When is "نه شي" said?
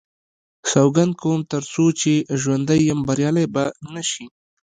3.93-4.25